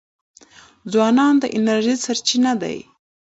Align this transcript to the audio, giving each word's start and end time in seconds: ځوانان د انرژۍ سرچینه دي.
ځوانان 0.91 1.33
د 1.39 1.43
انرژۍ 1.57 1.95
سرچینه 2.03 2.51
دي. 2.61 2.77